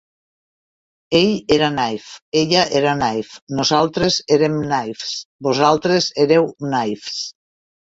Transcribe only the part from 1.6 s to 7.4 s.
naïf, ella era naïf, nosaltres érem naïfs, vosaltres éreu naïfs.